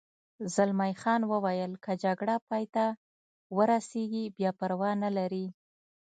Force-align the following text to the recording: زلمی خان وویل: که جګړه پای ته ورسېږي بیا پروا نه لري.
زلمی 0.55 0.93
خان 1.01 1.21
وویل: 1.31 1.71
که 1.83 1.91
جګړه 2.03 2.35
پای 2.47 2.65
ته 2.73 2.85
ورسېږي 3.57 4.23
بیا 4.37 4.51
پروا 4.59 4.91
نه 5.03 5.09
لري. 5.17 5.45